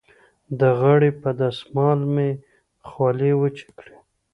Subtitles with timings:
[0.59, 2.29] د غاړې په دستمال مې
[2.89, 3.95] خولې وچې کړې.